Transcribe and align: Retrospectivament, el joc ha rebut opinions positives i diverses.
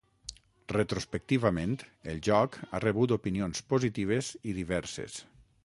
Retrospectivament, 0.71 1.75
el 2.13 2.23
joc 2.29 2.57
ha 2.69 2.81
rebut 2.87 3.15
opinions 3.19 3.63
positives 3.75 4.33
i 4.53 4.57
diverses. 4.61 5.23